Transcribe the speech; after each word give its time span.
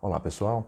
Olá 0.00 0.20
pessoal, 0.20 0.64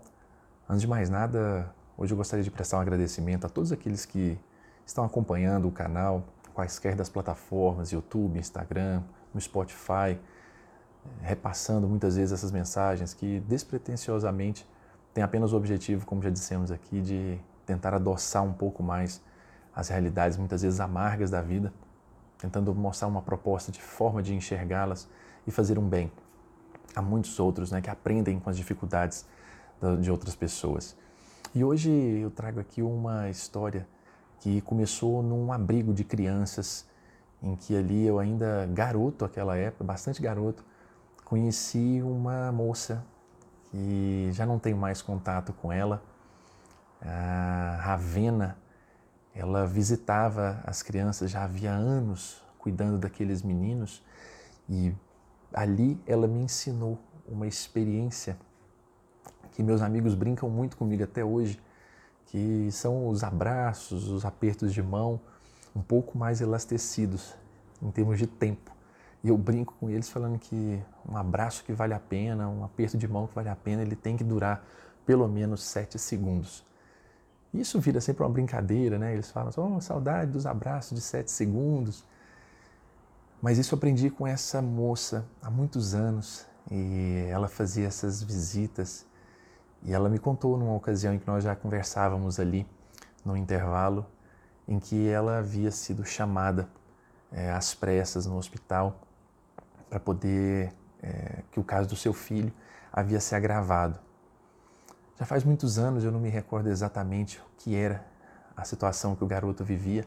antes 0.69 0.81
de 0.81 0.89
mais 0.89 1.09
nada, 1.09 1.73
hoje 1.97 2.13
eu 2.13 2.17
gostaria 2.17 2.43
de 2.43 2.51
prestar 2.51 2.79
um 2.79 2.81
agradecimento 2.81 3.47
a 3.47 3.49
todos 3.49 3.71
aqueles 3.71 4.05
que 4.05 4.37
estão 4.85 5.05
acompanhando 5.05 5.69
o 5.69 5.71
canal, 5.71 6.25
quaisquer 6.53 6.97
das 6.97 7.09
plataformas, 7.09 7.93
YouTube, 7.93 8.41
Instagram, 8.41 9.05
no 9.33 9.41
Spotify, 9.41 10.19
repassando 11.21 11.87
muitas 11.87 12.17
vezes 12.17 12.33
essas 12.33 12.51
mensagens 12.51 13.15
que 13.15 13.39
despretensiosamente 13.47 14.69
têm 15.15 15.23
apenas 15.23 15.53
o 15.53 15.57
objetivo, 15.57 16.05
como 16.05 16.21
já 16.21 16.29
dissemos 16.29 16.73
aqui, 16.73 17.01
de 17.01 17.39
tentar 17.65 17.95
adoçar 17.95 18.43
um 18.43 18.53
pouco 18.53 18.83
mais 18.83 19.23
as 19.73 19.91
realidades 19.91 20.37
muitas 20.39 20.63
vezes 20.63 20.81
amargas 20.81 21.31
da 21.31 21.41
vida, 21.41 21.73
tentando 22.37 22.75
mostrar 22.75 23.07
uma 23.07 23.23
proposta 23.23 23.71
de 23.71 23.81
forma 23.81 24.25
de 24.25 24.35
enxergá-las 24.35 25.09
e 25.47 25.53
fazer 25.53 25.79
um 25.79 25.89
bem 25.89 26.11
há 26.95 27.03
muitos 27.03 27.39
outros 27.39 27.71
né, 27.71 27.81
que 27.81 27.91
aprendem 27.91 28.39
com 28.39 28.51
as 28.51 28.57
dificuldades 28.57 29.27
de 30.01 30.11
outras 30.11 30.35
pessoas. 30.35 30.97
E 31.55 31.65
hoje 31.65 31.91
eu 31.91 32.31
trago 32.31 32.61
aqui 32.61 32.83
uma 32.83 33.29
história 33.31 33.87
que 34.41 34.61
começou 34.61 35.23
num 35.23 35.53
abrigo 35.53 35.93
de 35.93 36.05
crianças, 36.05 36.87
em 37.43 37.57
que 37.57 37.77
ali 37.77 38.07
eu 38.07 38.19
ainda 38.19 38.69
garoto, 38.73 39.25
aquela 39.25 39.57
época, 39.57 39.83
bastante 39.85 40.21
garoto, 40.21 40.65
conheci 41.25 42.03
uma 42.03 42.53
moça 42.53 43.05
que 43.71 44.29
já 44.33 44.45
não 44.45 44.59
tenho 44.59 44.77
mais 44.77 45.01
contato 45.01 45.53
com 45.53 45.73
ela, 45.73 46.03
a 47.01 47.79
Ravena. 47.81 48.59
Ela 49.35 49.67
visitava 49.67 50.61
as 50.65 50.83
crianças 50.83 51.31
já 51.31 51.45
havia 51.45 51.71
anos, 51.71 52.43
cuidando 52.59 52.99
daqueles 52.99 53.43
meninos, 53.43 54.03
e 54.69 54.93
ali 55.53 56.01
ela 56.07 56.27
me 56.27 56.41
ensinou 56.41 56.99
uma 57.29 57.47
experiência 57.47 58.37
que 59.53 59.63
meus 59.63 59.83
amigos 59.83 60.15
brincam 60.15 60.49
muito 60.49 60.77
comigo 60.77 61.03
até 61.03 61.25
hoje, 61.25 61.61
que 62.27 62.69
são 62.71 63.09
os 63.09 63.25
abraços, 63.25 64.09
os 64.09 64.25
apertos 64.25 64.73
de 64.73 64.83
mão 64.83 65.21
um 65.75 65.83
pouco 65.83 66.17
mais 66.17 66.41
elastecidos 66.41 67.35
em 67.83 67.91
termos 67.91 68.19
de 68.19 68.27
tempo. 68.27 68.71
E 69.23 69.29
eu 69.29 69.37
brinco 69.37 69.75
com 69.79 69.91
eles 69.91 70.09
falando 70.09 70.39
que 70.39 70.81
um 71.09 71.17
abraço 71.17 71.65
que 71.65 71.73
vale 71.73 71.93
a 71.93 72.01
pena, 72.01 72.49
um 72.49 72.65
aperto 72.65 72.97
de 72.97 73.07
mão 73.07 73.27
que 73.27 73.35
vale 73.35 73.49
a 73.49 73.57
pena, 73.57 73.83
ele 73.83 73.97
tem 73.97 74.17
que 74.17 74.25
durar 74.25 74.65
pelo 75.05 75.29
menos 75.29 75.63
sete 75.63 75.99
segundos. 75.99 76.65
Isso 77.53 77.81
vira 77.81 78.01
sempre 78.01 78.23
uma 78.23 78.31
brincadeira, 78.31 78.99
né? 78.99 79.13
Eles 79.13 79.31
falam, 79.31 79.53
oh, 79.57 79.81
saudade 79.81 80.31
dos 80.31 80.47
abraços 80.47 80.97
de 80.97 81.01
sete 81.01 81.31
segundos. 81.31 82.05
Mas 83.43 83.57
isso 83.57 83.75
aprendi 83.75 84.11
com 84.11 84.27
essa 84.27 84.61
moça 84.61 85.27
há 85.43 85.51
muitos 85.51 85.95
anos 85.95 86.47
e 86.71 87.27
ela 87.31 87.49
fazia 87.49 87.87
essas 87.87 88.23
visitas 88.23 89.07
e 89.83 89.93
ela 89.95 90.11
me 90.11 90.19
contou 90.19 90.59
numa 90.59 90.75
ocasião 90.75 91.15
em 91.15 91.19
que 91.19 91.27
nós 91.27 91.43
já 91.43 91.57
conversávamos 91.57 92.39
ali 92.39 92.67
no 93.25 93.37
intervalo 93.37 94.07
em 94.69 94.79
que 94.79 95.09
ela 95.09 95.39
havia 95.39 95.71
sido 95.71 96.05
chamada 96.05 96.69
é, 97.33 97.51
às 97.51 97.75
pressas 97.75 98.27
no 98.27 98.37
hospital 98.37 99.01
para 99.89 99.99
poder 99.99 100.75
é, 101.03 101.43
que 101.51 101.59
o 101.59 101.65
caso 101.65 101.89
do 101.89 101.97
seu 101.97 102.13
filho 102.13 102.53
havia 102.93 103.21
se 103.21 103.35
agravado. 103.35 103.99
Já 105.19 105.25
faz 105.25 105.45
muitos 105.45 105.79
anos, 105.79 106.05
eu 106.05 106.13
não 106.13 106.21
me 106.21 106.29
recordo 106.29 106.69
exatamente 106.69 107.39
o 107.39 107.45
que 107.57 107.75
era 107.75 108.05
a 108.57 108.65
situação 108.65 109.17
que 109.17 109.25
o 109.25 109.27
garoto 109.27 109.65
vivia, 109.65 110.07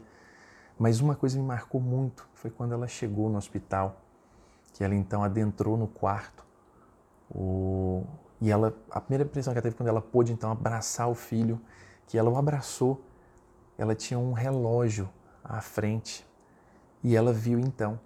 mas 0.78 1.00
uma 1.00 1.14
coisa 1.14 1.38
me 1.38 1.44
marcou 1.44 1.80
muito, 1.80 2.28
foi 2.34 2.50
quando 2.50 2.72
ela 2.72 2.88
chegou 2.88 3.28
no 3.28 3.38
hospital, 3.38 4.00
que 4.72 4.82
ela 4.82 4.94
então 4.94 5.22
adentrou 5.22 5.76
no 5.76 5.86
quarto. 5.86 6.44
O... 7.30 8.04
E 8.40 8.50
ela, 8.50 8.74
a 8.90 9.00
primeira 9.00 9.24
impressão 9.24 9.52
que 9.52 9.58
ela 9.58 9.62
teve 9.62 9.76
quando 9.76 9.88
ela 9.88 10.02
pôde 10.02 10.32
então 10.32 10.50
abraçar 10.50 11.08
o 11.08 11.14
filho, 11.14 11.60
que 12.06 12.18
ela 12.18 12.28
o 12.28 12.36
abraçou, 12.36 13.02
ela 13.78 13.94
tinha 13.94 14.18
um 14.18 14.32
relógio 14.32 15.08
à 15.42 15.60
frente. 15.60 16.26
E 17.02 17.16
ela 17.16 17.32
viu 17.32 17.58
então 17.58 17.98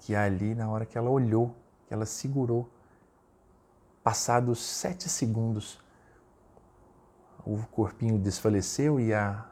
que 0.00 0.14
ali, 0.14 0.54
na 0.54 0.68
hora 0.68 0.84
que 0.84 0.98
ela 0.98 1.10
olhou, 1.10 1.54
que 1.86 1.94
ela 1.94 2.06
segurou, 2.06 2.68
passados 4.02 4.60
sete 4.60 5.08
segundos, 5.08 5.78
o 7.44 7.58
corpinho 7.70 8.18
desfaleceu 8.18 8.98
e 8.98 9.14
a, 9.14 9.46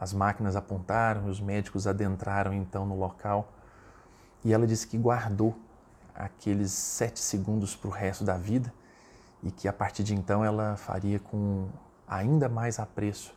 as 0.00 0.12
máquinas 0.12 0.54
apontaram, 0.54 1.26
os 1.26 1.40
médicos 1.40 1.88
adentraram 1.88 2.54
então 2.54 2.86
no 2.86 2.96
local 2.96 3.52
e 4.44 4.52
ela 4.52 4.64
disse 4.64 4.86
que 4.86 4.96
guardou 4.96 5.58
aqueles 6.14 6.70
sete 6.70 7.18
segundos 7.18 7.74
para 7.74 7.88
o 7.88 7.90
resto 7.90 8.22
da 8.22 8.38
vida 8.38 8.72
e 9.42 9.50
que 9.50 9.66
a 9.66 9.72
partir 9.72 10.04
de 10.04 10.14
então 10.14 10.44
ela 10.44 10.76
faria 10.76 11.18
com 11.18 11.68
ainda 12.06 12.48
mais 12.48 12.78
apreço. 12.78 13.34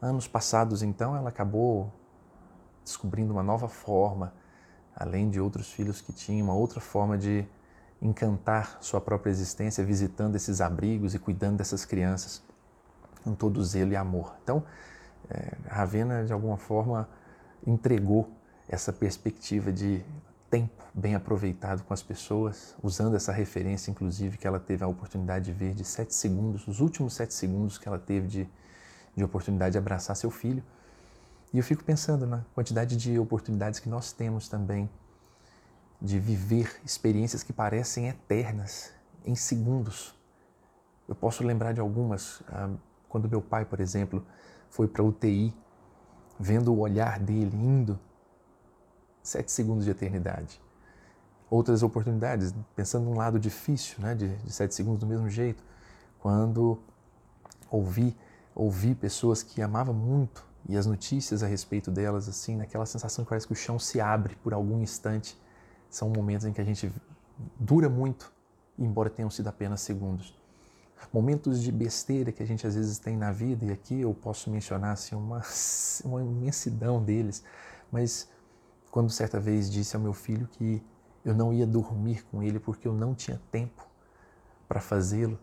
Anos 0.00 0.28
passados, 0.28 0.84
então, 0.84 1.16
ela 1.16 1.28
acabou 1.30 1.92
descobrindo 2.84 3.32
uma 3.32 3.42
nova 3.42 3.68
forma, 3.68 4.32
além 4.94 5.28
de 5.28 5.40
outros 5.40 5.72
filhos 5.72 6.00
que 6.00 6.12
tinha, 6.12 6.42
uma 6.42 6.54
outra 6.54 6.80
forma 6.80 7.18
de 7.18 7.44
encantar 8.00 8.78
sua 8.80 9.00
própria 9.00 9.30
existência, 9.30 9.84
visitando 9.84 10.36
esses 10.36 10.60
abrigos 10.60 11.14
e 11.14 11.18
cuidando 11.18 11.56
dessas 11.56 11.84
crianças 11.84 12.40
com 13.24 13.34
todo 13.34 13.62
zelo 13.64 13.92
e 13.92 13.96
amor. 13.96 14.36
Então, 14.42 14.62
é, 15.30 15.56
Ravena, 15.68 16.24
de 16.24 16.32
alguma 16.32 16.56
forma, 16.56 17.08
entregou 17.66 18.30
essa 18.68 18.92
perspectiva 18.92 19.72
de 19.72 20.04
tempo 20.50 20.84
bem 20.94 21.14
aproveitado 21.14 21.82
com 21.84 21.92
as 21.94 22.02
pessoas, 22.02 22.74
usando 22.82 23.14
essa 23.14 23.32
referência, 23.32 23.90
inclusive, 23.90 24.36
que 24.36 24.46
ela 24.46 24.58
teve 24.58 24.82
a 24.82 24.88
oportunidade 24.88 25.46
de 25.46 25.52
ver 25.52 25.74
de 25.74 25.84
sete 25.84 26.14
segundos, 26.14 26.66
os 26.66 26.80
últimos 26.80 27.14
sete 27.14 27.34
segundos 27.34 27.78
que 27.78 27.88
ela 27.88 27.98
teve 27.98 28.26
de, 28.26 28.48
de 29.14 29.24
oportunidade 29.24 29.72
de 29.72 29.78
abraçar 29.78 30.16
seu 30.16 30.30
filho. 30.30 30.62
E 31.52 31.58
eu 31.58 31.64
fico 31.64 31.84
pensando 31.84 32.26
na 32.26 32.44
quantidade 32.54 32.96
de 32.96 33.18
oportunidades 33.18 33.80
que 33.80 33.88
nós 33.88 34.12
temos 34.12 34.48
também 34.48 34.88
de 36.00 36.18
viver 36.18 36.80
experiências 36.84 37.42
que 37.42 37.52
parecem 37.52 38.08
eternas, 38.08 38.92
em 39.24 39.34
segundos. 39.34 40.14
Eu 41.08 41.14
posso 41.14 41.42
lembrar 41.42 41.72
de 41.72 41.80
algumas, 41.80 42.42
ah, 42.48 42.70
quando 43.08 43.28
meu 43.28 43.40
pai, 43.40 43.64
por 43.64 43.80
exemplo, 43.80 44.24
foi 44.70 44.86
para 44.86 45.02
UTI, 45.02 45.54
vendo 46.38 46.72
o 46.72 46.78
olhar 46.78 47.18
dele 47.18 47.56
indo, 47.56 47.98
sete 49.22 49.50
segundos 49.50 49.84
de 49.84 49.90
eternidade. 49.90 50.60
Outras 51.50 51.82
oportunidades, 51.82 52.54
pensando 52.76 53.06
num 53.06 53.16
lado 53.16 53.38
difícil, 53.38 53.96
né, 54.00 54.14
de, 54.14 54.36
de 54.36 54.52
sete 54.52 54.74
segundos 54.74 55.00
do 55.00 55.06
mesmo 55.06 55.28
jeito, 55.28 55.64
quando 56.18 56.78
ouvi, 57.70 58.16
ouvi 58.54 58.94
pessoas 58.94 59.42
que 59.42 59.62
amava 59.62 59.92
muito 59.92 60.46
e 60.68 60.76
as 60.76 60.84
notícias 60.84 61.42
a 61.42 61.46
respeito 61.46 61.90
delas, 61.90 62.28
assim, 62.28 62.56
naquela 62.56 62.84
sensação 62.84 63.24
que 63.24 63.30
parece 63.30 63.46
que 63.46 63.52
o 63.52 63.56
chão 63.56 63.78
se 63.78 64.00
abre 64.00 64.36
por 64.36 64.52
algum 64.52 64.80
instante, 64.80 65.40
são 65.88 66.10
momentos 66.10 66.46
em 66.46 66.52
que 66.52 66.60
a 66.60 66.64
gente 66.64 66.92
dura 67.58 67.88
muito, 67.88 68.30
embora 68.78 69.08
tenham 69.08 69.30
sido 69.30 69.48
apenas 69.48 69.80
segundos 69.80 70.37
momentos 71.12 71.62
de 71.62 71.70
besteira 71.70 72.32
que 72.32 72.42
a 72.42 72.46
gente 72.46 72.66
às 72.66 72.74
vezes 72.74 72.98
tem 72.98 73.16
na 73.16 73.32
vida, 73.32 73.64
e 73.64 73.70
aqui 73.70 74.00
eu 74.00 74.12
posso 74.14 74.50
mencionar 74.50 74.92
assim, 74.92 75.14
uma, 75.14 75.42
uma 76.04 76.22
imensidão 76.22 77.02
deles, 77.02 77.42
mas 77.90 78.28
quando 78.90 79.10
certa 79.10 79.38
vez 79.38 79.70
disse 79.70 79.96
ao 79.96 80.02
meu 80.02 80.12
filho 80.12 80.48
que 80.48 80.82
eu 81.24 81.34
não 81.34 81.52
ia 81.52 81.66
dormir 81.66 82.24
com 82.30 82.42
ele 82.42 82.58
porque 82.58 82.88
eu 82.88 82.92
não 82.92 83.14
tinha 83.14 83.40
tempo 83.50 83.86
para 84.66 84.80
fazê-lo, 84.80 85.38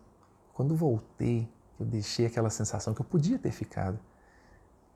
quando 0.52 0.74
voltei, 0.74 1.48
eu 1.78 1.84
deixei 1.84 2.26
aquela 2.26 2.50
sensação 2.50 2.94
que 2.94 3.00
eu 3.00 3.04
podia 3.04 3.38
ter 3.38 3.50
ficado. 3.50 3.98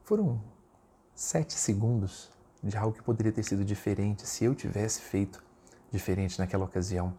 Foram 0.02 0.42
sete 1.14 1.52
segundos 1.54 2.30
de 2.62 2.76
algo 2.76 2.96
que 2.96 3.02
poderia 3.02 3.32
ter 3.32 3.42
sido 3.42 3.64
diferente 3.64 4.26
se 4.26 4.44
eu 4.44 4.54
tivesse 4.54 5.00
feito 5.00 5.42
diferente 5.90 6.38
naquela 6.38 6.64
ocasião. 6.64 7.14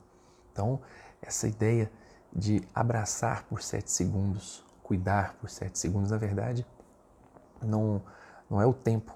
Então, 0.52 0.82
essa 1.22 1.48
ideia 1.48 1.92
de 2.34 2.62
abraçar 2.74 3.44
por 3.44 3.62
sete 3.62 3.92
segundos, 3.92 4.66
cuidar 4.82 5.36
por 5.36 5.50
sete 5.50 5.78
segundos, 5.78 6.12
na 6.12 6.18
verdade, 6.18 6.66
não, 7.62 8.02
não 8.50 8.62
é 8.62 8.66
o 8.66 8.74
tempo, 8.74 9.16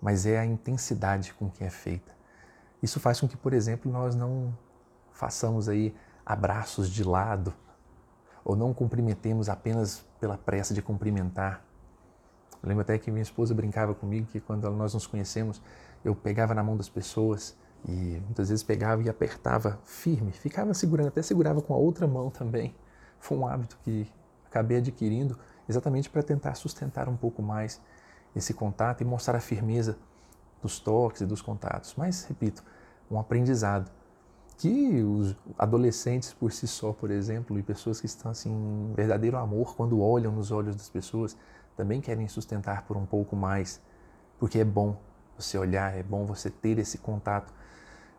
mas 0.00 0.26
é 0.26 0.38
a 0.38 0.44
intensidade 0.44 1.32
com 1.34 1.50
que 1.50 1.64
é 1.64 1.70
feita. 1.70 2.12
Isso 2.82 2.98
faz 2.98 3.20
com 3.20 3.28
que, 3.28 3.36
por 3.36 3.52
exemplo, 3.52 3.90
nós 3.90 4.14
não 4.14 4.56
façamos 5.12 5.68
aí 5.68 5.94
abraços 6.24 6.88
de 6.88 7.04
lado 7.04 7.52
ou 8.44 8.56
não 8.56 8.72
cumprimentemos 8.72 9.48
apenas 9.48 10.04
pela 10.18 10.38
pressa 10.38 10.72
de 10.72 10.80
cumprimentar. 10.80 11.62
Eu 12.62 12.68
lembro 12.68 12.82
até 12.82 12.98
que 12.98 13.10
minha 13.10 13.22
esposa 13.22 13.54
brincava 13.54 13.94
comigo 13.94 14.26
que 14.26 14.40
quando 14.40 14.70
nós 14.70 14.94
nos 14.94 15.06
conhecemos, 15.06 15.60
eu 16.04 16.14
pegava 16.14 16.54
na 16.54 16.62
mão 16.62 16.76
das 16.76 16.88
pessoas 16.88 17.56
e 17.88 18.20
muitas 18.24 18.48
vezes 18.48 18.62
pegava 18.62 19.02
e 19.02 19.08
apertava 19.08 19.78
firme, 19.84 20.32
ficava 20.32 20.74
segurando, 20.74 21.08
até 21.08 21.22
segurava 21.22 21.62
com 21.62 21.74
a 21.74 21.76
outra 21.76 22.06
mão 22.06 22.30
também. 22.30 22.74
Foi 23.18 23.36
um 23.38 23.46
hábito 23.46 23.78
que 23.82 24.10
acabei 24.46 24.78
adquirindo 24.78 25.38
exatamente 25.68 26.10
para 26.10 26.22
tentar 26.22 26.54
sustentar 26.54 27.08
um 27.08 27.16
pouco 27.16 27.42
mais 27.42 27.80
esse 28.34 28.52
contato 28.52 29.00
e 29.00 29.04
mostrar 29.04 29.36
a 29.36 29.40
firmeza 29.40 29.96
dos 30.62 30.78
toques 30.78 31.20
e 31.22 31.26
dos 31.26 31.40
contatos. 31.40 31.94
Mas, 31.96 32.24
repito, 32.24 32.62
um 33.10 33.18
aprendizado 33.18 33.90
que 34.56 35.02
os 35.02 35.34
adolescentes 35.58 36.34
por 36.34 36.52
si 36.52 36.66
só, 36.66 36.92
por 36.92 37.10
exemplo, 37.10 37.58
e 37.58 37.62
pessoas 37.62 37.98
que 37.98 38.06
estão 38.06 38.30
assim 38.30 38.50
em 38.50 38.92
verdadeiro 38.94 39.38
amor 39.38 39.74
quando 39.74 40.00
olham 40.00 40.32
nos 40.32 40.50
olhos 40.50 40.76
das 40.76 40.88
pessoas, 40.88 41.36
também 41.76 42.00
querem 42.00 42.28
sustentar 42.28 42.82
por 42.82 42.96
um 42.96 43.06
pouco 43.06 43.34
mais, 43.34 43.80
porque 44.38 44.58
é 44.58 44.64
bom 44.64 45.00
você 45.34 45.56
olhar, 45.56 45.96
é 45.96 46.02
bom 46.02 46.26
você 46.26 46.50
ter 46.50 46.78
esse 46.78 46.98
contato 46.98 47.54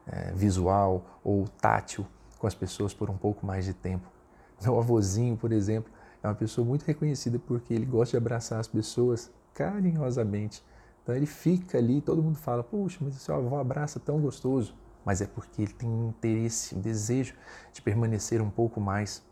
é, 0.07 0.31
visual 0.33 1.19
ou 1.23 1.47
tátil 1.47 2.05
com 2.37 2.47
as 2.47 2.55
pessoas 2.55 2.93
por 2.93 3.09
um 3.09 3.17
pouco 3.17 3.45
mais 3.45 3.65
de 3.65 3.73
tempo. 3.73 4.09
Meu 4.61 4.79
avôzinho, 4.79 5.37
por 5.37 5.51
exemplo, 5.51 5.91
é 6.23 6.27
uma 6.27 6.35
pessoa 6.35 6.65
muito 6.65 6.83
reconhecida 6.83 7.39
porque 7.39 7.73
ele 7.73 7.85
gosta 7.85 8.11
de 8.11 8.17
abraçar 8.17 8.59
as 8.59 8.67
pessoas 8.67 9.31
carinhosamente. 9.53 10.63
Então 11.03 11.15
ele 11.15 11.25
fica 11.25 11.77
ali, 11.77 11.99
todo 11.99 12.21
mundo 12.21 12.37
fala, 12.37 12.63
puxa, 12.63 12.99
mas 13.01 13.15
seu 13.15 13.35
avô 13.35 13.57
abraça 13.57 13.99
tão 13.99 14.19
gostoso. 14.19 14.75
Mas 15.03 15.19
é 15.19 15.25
porque 15.25 15.63
ele 15.63 15.73
tem 15.73 15.89
um 15.89 16.09
interesse, 16.09 16.75
um 16.75 16.79
desejo 16.79 17.33
de 17.73 17.81
permanecer 17.81 18.41
um 18.41 18.49
pouco 18.49 18.79
mais. 18.79 19.23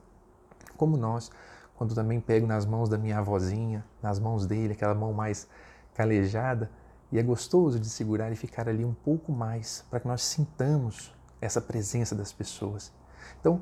Como 0.76 0.98
nós, 0.98 1.32
quando 1.76 1.94
também 1.94 2.20
pego 2.20 2.48
nas 2.48 2.66
mãos 2.66 2.90
da 2.90 2.98
minha 2.98 3.20
avózinha, 3.20 3.86
nas 4.02 4.20
mãos 4.20 4.46
dele, 4.46 4.74
aquela 4.74 4.96
mão 4.96 5.14
mais 5.14 5.48
calejada, 5.94 6.72
e 7.12 7.18
é 7.18 7.24
gostoso 7.24 7.80
de 7.80 7.90
segurar 7.90 8.32
e 8.32 8.36
ficar 8.36 8.70
ali 8.70 8.86
um 8.86 8.94
pouco 8.94 9.32
mais 9.32 9.84
para 9.90 10.00
que 10.00 10.08
nós 10.08 10.22
sintamos 10.22 11.14
essa 11.42 11.60
presença 11.60 12.16
das 12.16 12.32
pessoas. 12.32 12.92
Então, 13.40 13.62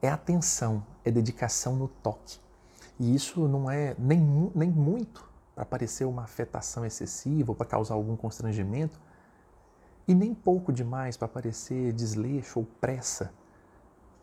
é 0.00 0.08
atenção, 0.08 0.84
é 1.04 1.10
dedicação 1.10 1.76
no 1.76 1.88
toque. 1.88 2.38
E 2.98 3.14
isso 3.14 3.46
não 3.48 3.70
é 3.70 3.94
nem, 3.98 4.20
nem 4.54 4.70
muito 4.70 5.28
para 5.54 5.64
parecer 5.64 6.04
uma 6.04 6.22
afetação 6.22 6.86
excessiva 6.86 7.50
ou 7.50 7.54
para 7.54 7.66
causar 7.66 7.94
algum 7.94 8.16
constrangimento, 8.16 8.98
e 10.08 10.14
nem 10.14 10.34
pouco 10.34 10.72
demais 10.72 11.16
para 11.16 11.28
parecer 11.28 11.92
desleixo 11.92 12.60
ou 12.60 12.66
pressa. 12.80 13.32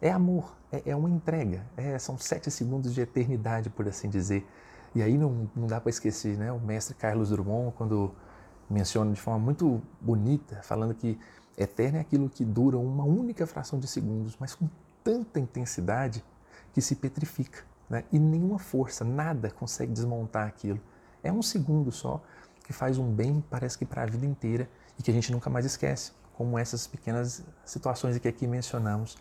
É 0.02 0.12
amor, 0.12 0.56
é, 0.72 0.92
é 0.92 0.96
uma 0.96 1.10
entrega, 1.10 1.66
é, 1.78 1.98
são 1.98 2.18
sete 2.18 2.52
segundos 2.52 2.94
de 2.94 3.02
eternidade, 3.02 3.70
por 3.70 3.88
assim 3.88 4.10
dizer. 4.10 4.46
E 4.94 5.02
aí 5.02 5.18
não, 5.18 5.50
não 5.56 5.68
dá 5.68 5.80
para 5.80 5.90
esquecer, 5.90 6.38
né? 6.38 6.52
O 6.52 6.60
mestre 6.60 6.96
Carlos 6.96 7.30
Drummond, 7.30 7.74
quando 7.78 8.14
menciona 8.70 9.14
de 9.14 9.20
forma 9.20 9.40
muito 9.40 9.82
bonita, 10.02 10.62
falando 10.64 10.94
que 10.94 11.20
eterno 11.58 11.98
é 11.98 12.02
aquilo 12.02 12.30
que 12.30 12.46
dura 12.46 12.78
uma 12.78 13.04
única 13.04 13.48
fração 13.48 13.80
de 13.80 13.88
segundos, 13.88 14.38
mas 14.40 14.54
com 14.54 14.70
tanta 15.04 15.40
intensidade 15.40 16.24
que 16.74 16.82
se 16.82 16.96
petrifica. 16.96 17.64
Né? 17.90 18.04
E 18.12 18.20
nenhuma 18.20 18.60
força, 18.60 19.04
nada 19.04 19.50
consegue 19.50 19.92
desmontar 19.92 20.48
aquilo. 20.48 20.80
É 21.24 21.32
um 21.32 21.42
segundo 21.42 21.92
só 21.92 22.22
que 22.64 22.74
faz 22.74 22.98
um 22.98 23.10
bem, 23.10 23.44
parece 23.50 23.78
que 23.78 23.86
para 23.86 24.04
a 24.04 24.06
vida 24.06 24.26
inteira 24.26 24.70
e 25.00 25.04
que 25.04 25.10
a 25.10 25.14
gente 25.14 25.32
nunca 25.32 25.50
mais 25.50 25.66
esquece, 25.66 26.12
como 26.34 26.60
essas 26.60 26.86
pequenas 26.86 27.44
situações 27.66 28.18
que 28.20 28.28
aqui 28.28 28.46
mencionamos. 28.46 29.18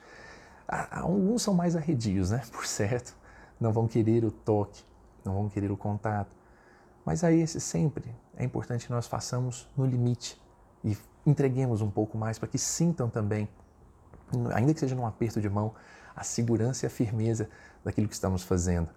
Alguns 0.91 1.43
são 1.43 1.55
mais 1.55 1.77
arredios, 1.77 2.31
né? 2.31 2.43
Por 2.51 2.67
certo, 2.67 3.17
não 3.61 3.73
vão 3.73 3.87
querer 3.87 4.25
o 4.25 4.33
toque, 4.33 4.83
não 5.25 5.35
vão 5.35 5.49
querer 5.49 5.71
o 5.71 5.77
contato, 5.77 6.35
mas 7.07 7.23
aí 7.23 7.41
esse 7.41 7.61
sempre 7.61 8.13
é 8.37 8.45
importante 8.45 8.87
que 8.87 8.93
nós 8.93 9.07
façamos 9.07 9.71
no 9.77 9.87
limite 9.87 10.43
e 10.85 10.99
entreguemos 11.25 11.81
um 11.81 11.89
pouco 11.89 12.19
mais 12.19 12.37
para 12.37 12.49
que 12.49 12.59
sintam 12.59 13.09
também, 13.09 13.49
ainda 14.53 14.75
que 14.75 14.81
seja 14.81 14.97
num 14.97 15.07
aperto 15.07 15.41
de 15.41 15.49
mão, 15.49 15.73
a 16.17 16.25
segurança 16.25 16.85
e 16.85 16.87
a 16.89 16.91
firmeza 16.91 17.49
daquilo 17.85 18.09
que 18.09 18.15
estamos 18.15 18.43
fazendo. 18.43 18.89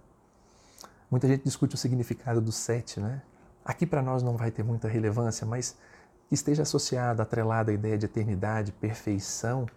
Muita 1.11 1.27
gente 1.27 1.43
discute 1.43 1.75
o 1.75 1.77
significado 1.77 2.41
do 2.41 2.51
sete, 2.51 2.99
né? 2.99 3.21
Aqui 3.63 3.85
para 3.85 4.01
nós 4.01 4.23
não 4.23 4.35
vai 4.35 4.49
ter 4.49 4.63
muita 4.63 4.87
relevância, 4.87 5.45
mas 5.45 5.77
que 6.27 6.33
esteja 6.33 6.63
associado, 6.63 7.21
atrelado 7.21 7.69
à 7.69 7.73
ideia 7.73 7.97
de 7.97 8.07
eternidade, 8.07 8.71
perfeição, 8.71 9.67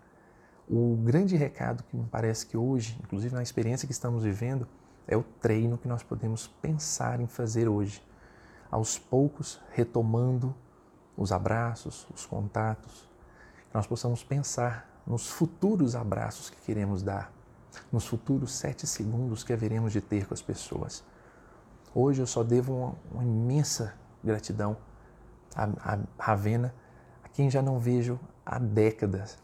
o 0.66 0.96
grande 1.04 1.36
recado 1.36 1.82
que 1.82 1.94
me 1.94 2.06
parece 2.06 2.46
que 2.46 2.56
hoje, 2.56 2.98
inclusive 3.02 3.34
na 3.34 3.42
experiência 3.42 3.86
que 3.86 3.92
estamos 3.92 4.24
vivendo, 4.24 4.66
é 5.06 5.16
o 5.16 5.22
treino 5.22 5.76
que 5.76 5.86
nós 5.86 6.02
podemos 6.02 6.46
pensar 6.46 7.20
em 7.20 7.26
fazer 7.26 7.68
hoje 7.68 8.00
aos 8.72 8.98
poucos 8.98 9.60
retomando 9.72 10.54
os 11.14 11.30
abraços, 11.30 12.06
os 12.14 12.24
contatos, 12.24 13.06
que 13.68 13.74
nós 13.74 13.86
possamos 13.86 14.24
pensar 14.24 14.88
nos 15.06 15.28
futuros 15.28 15.94
abraços 15.94 16.48
que 16.48 16.56
queremos 16.62 17.02
dar, 17.02 17.30
nos 17.92 18.06
futuros 18.06 18.54
sete 18.54 18.86
segundos 18.86 19.44
que 19.44 19.52
haveremos 19.52 19.92
de 19.92 20.00
ter 20.00 20.26
com 20.26 20.32
as 20.32 20.40
pessoas. 20.40 21.04
Hoje 21.94 22.22
eu 22.22 22.26
só 22.26 22.42
devo 22.42 22.74
uma, 22.74 22.94
uma 23.12 23.24
imensa 23.24 23.94
gratidão 24.24 24.74
à, 25.54 25.64
à 25.84 25.98
Ravena, 26.18 26.74
a 27.22 27.28
quem 27.28 27.50
já 27.50 27.60
não 27.60 27.78
vejo 27.78 28.18
há 28.44 28.58
décadas 28.58 29.36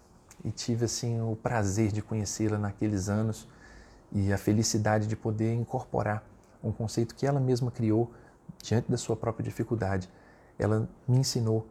e 0.42 0.50
tive 0.50 0.86
assim 0.86 1.20
o 1.20 1.36
prazer 1.36 1.92
de 1.92 2.00
conhecê-la 2.00 2.56
naqueles 2.56 3.10
anos 3.10 3.46
e 4.10 4.32
a 4.32 4.38
felicidade 4.38 5.06
de 5.06 5.16
poder 5.16 5.52
incorporar 5.52 6.24
um 6.64 6.72
conceito 6.72 7.14
que 7.14 7.26
ela 7.26 7.38
mesma 7.38 7.70
criou 7.70 8.10
diante 8.62 8.90
da 8.90 8.96
sua 8.96 9.16
própria 9.16 9.44
dificuldade, 9.44 10.10
ela 10.58 10.88
me 11.06 11.18
ensinou 11.18 11.66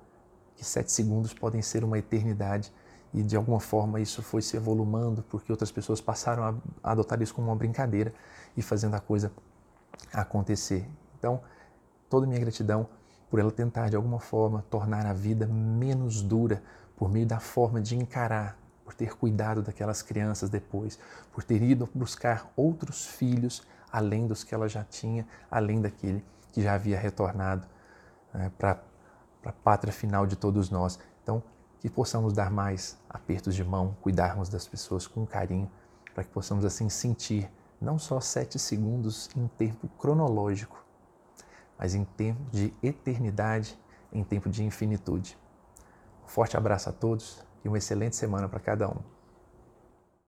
que 0.55 0.65
sete 0.65 0.91
segundos 0.91 1.33
podem 1.33 1.61
ser 1.61 1.83
uma 1.83 1.97
eternidade 1.97 2.73
e 3.13 3.21
de 3.21 3.35
alguma 3.35 3.59
forma 3.59 3.99
isso 3.99 4.21
foi 4.21 4.41
se 4.41 4.57
evolumando 4.57 5.23
porque 5.23 5.51
outras 5.51 5.71
pessoas 5.71 6.01
passaram 6.01 6.43
a 6.83 6.91
adotar 6.91 7.21
isso 7.21 7.33
como 7.33 7.47
uma 7.47 7.55
brincadeira 7.55 8.13
e 8.55 8.61
fazendo 8.61 8.95
a 8.95 8.99
coisa 8.99 9.31
acontecer. 10.11 10.87
Então, 11.17 11.41
toda 12.09 12.25
a 12.25 12.29
minha 12.29 12.39
gratidão 12.39 12.87
por 13.29 13.39
ela 13.39 13.51
tentar 13.51 13.89
de 13.89 13.95
alguma 13.95 14.19
forma 14.19 14.63
tornar 14.69 15.05
a 15.05 15.13
vida 15.13 15.45
menos 15.45 16.21
dura 16.21 16.63
por 16.95 17.09
meio 17.09 17.25
da 17.25 17.39
forma 17.39 17.81
de 17.81 17.95
encarar, 17.95 18.57
por 18.83 18.93
ter 18.93 19.15
cuidado 19.15 19.61
daquelas 19.61 20.01
crianças 20.01 20.49
depois, 20.49 20.97
por 21.31 21.43
ter 21.43 21.61
ido 21.61 21.89
buscar 21.93 22.51
outros 22.55 23.05
filhos 23.05 23.61
além 23.91 24.27
dos 24.27 24.43
que 24.43 24.53
ela 24.53 24.67
já 24.67 24.83
tinha, 24.83 25.27
além 25.49 25.81
daquele 25.81 26.23
que 26.51 26.61
já 26.61 26.73
havia 26.73 26.97
retornado 26.97 27.67
né, 28.33 28.51
para 28.57 28.81
a 29.45 29.51
pátria 29.51 29.93
final 29.93 30.25
de 30.25 30.35
todos 30.35 30.69
nós. 30.69 30.99
Então, 31.23 31.43
que 31.79 31.89
possamos 31.89 32.33
dar 32.33 32.49
mais 32.49 32.97
apertos 33.09 33.55
de 33.55 33.63
mão, 33.63 33.95
cuidarmos 34.01 34.49
das 34.49 34.67
pessoas 34.67 35.05
com 35.05 35.25
carinho, 35.25 35.69
para 36.13 36.23
que 36.23 36.29
possamos 36.29 36.65
assim 36.65 36.89
sentir 36.89 37.49
não 37.79 37.99
só 37.99 38.19
sete 38.19 38.57
segundos 38.57 39.29
em 39.35 39.47
tempo 39.47 39.87
cronológico, 39.99 40.83
mas 41.77 41.93
em 41.93 42.03
tempo 42.03 42.41
de 42.51 42.73
eternidade, 42.81 43.79
em 44.11 44.23
tempo 44.23 44.49
de 44.49 44.63
infinitude. 44.63 45.37
Um 46.23 46.27
forte 46.27 46.57
abraço 46.57 46.89
a 46.89 46.91
todos 46.91 47.45
e 47.63 47.67
uma 47.67 47.77
excelente 47.77 48.15
semana 48.15 48.49
para 48.49 48.59
cada 48.59 48.89
um. 48.89 49.16